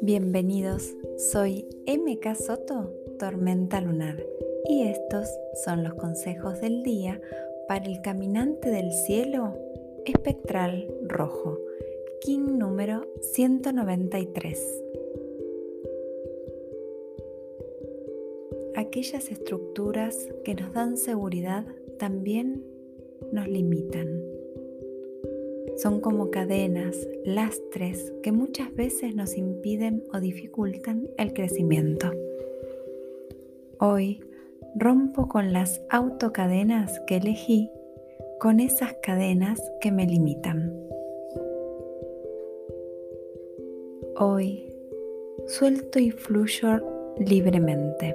[0.00, 4.24] Bienvenidos, soy MK Soto, Tormenta Lunar,
[4.68, 5.28] y estos
[5.64, 7.20] son los consejos del día
[7.68, 9.58] para el caminante del cielo
[10.06, 11.58] espectral rojo,
[12.22, 14.84] King número 193.
[18.74, 21.66] Aquellas estructuras que nos dan seguridad
[21.98, 22.64] también
[23.32, 24.22] nos limitan.
[25.76, 32.10] Son como cadenas, lastres que muchas veces nos impiden o dificultan el crecimiento.
[33.78, 34.20] Hoy
[34.74, 37.70] rompo con las autocadenas que elegí,
[38.38, 40.76] con esas cadenas que me limitan.
[44.16, 44.70] Hoy
[45.46, 46.80] suelto y fluyo
[47.18, 48.14] libremente.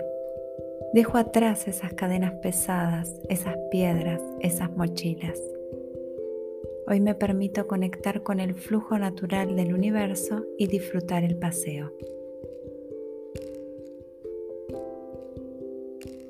[0.96, 5.38] Dejo atrás esas cadenas pesadas, esas piedras, esas mochilas.
[6.88, 11.92] Hoy me permito conectar con el flujo natural del universo y disfrutar el paseo.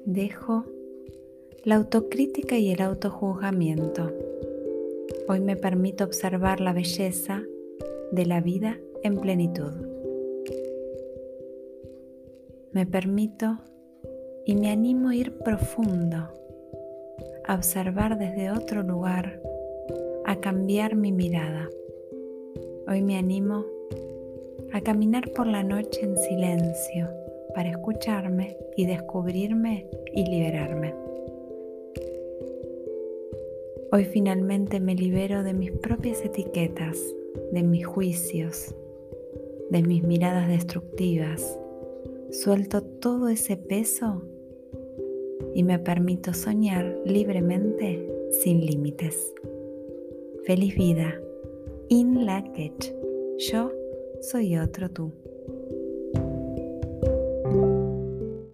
[0.06, 0.66] Dejo
[1.64, 4.12] la autocrítica y el autojuzgamiento.
[5.28, 7.44] Hoy me permito observar la belleza
[8.12, 9.74] de la vida en plenitud.
[12.72, 13.60] Me permito
[14.46, 16.30] y me animo a ir profundo,
[17.46, 19.42] a observar desde otro lugar,
[20.24, 21.68] a cambiar mi mirada.
[22.88, 23.66] Hoy me animo
[24.72, 27.10] a caminar por la noche en silencio
[27.56, 30.94] para escucharme y descubrirme y liberarme.
[33.92, 37.00] Hoy finalmente me libero de mis propias etiquetas,
[37.52, 38.76] de mis juicios,
[39.72, 41.58] de mis miradas destructivas.
[42.30, 44.24] Suelto todo ese peso
[45.54, 49.34] y me permito soñar libremente sin límites.
[50.46, 51.20] Feliz vida.
[51.90, 52.94] In Lakech.
[53.38, 53.72] Yo
[54.22, 55.12] soy otro tú.